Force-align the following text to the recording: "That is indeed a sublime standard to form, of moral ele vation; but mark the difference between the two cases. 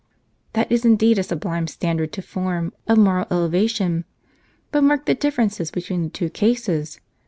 "That 0.53 0.71
is 0.71 0.83
indeed 0.83 1.19
a 1.19 1.23
sublime 1.23 1.67
standard 1.67 2.11
to 2.13 2.23
form, 2.23 2.73
of 2.87 2.97
moral 2.97 3.27
ele 3.29 3.49
vation; 3.51 4.03
but 4.71 4.81
mark 4.81 5.05
the 5.05 5.13
difference 5.13 5.59
between 5.69 6.01
the 6.05 6.09
two 6.09 6.31
cases. 6.31 6.99